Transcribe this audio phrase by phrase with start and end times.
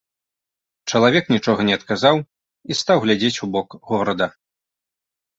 [0.93, 2.15] Чалавек нічога не адказаў
[2.75, 4.27] і стаў глядзець у бок горада.